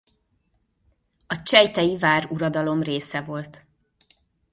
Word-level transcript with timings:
A 1.27 1.41
csejtei 1.43 1.97
váruradalom 1.97 2.83
része 2.83 3.21
volt. 3.21 3.65